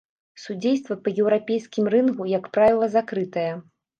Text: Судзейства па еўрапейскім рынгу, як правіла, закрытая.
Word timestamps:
Судзейства 0.43 0.95
па 1.07 1.11
еўрапейскім 1.23 1.91
рынгу, 1.95 2.23
як 2.33 2.49
правіла, 2.57 2.91
закрытая. 2.97 3.47